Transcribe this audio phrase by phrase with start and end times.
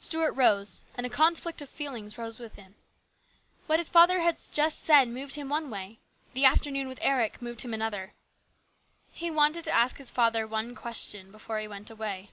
[0.00, 2.74] Stuart rose, and a conflict of feelings rose with him.
[3.68, 6.00] What his father had just said moved him one way;
[6.34, 8.10] the afternoon with Eric moved him another.
[9.12, 12.30] He wanted to ask his father one question before he went away.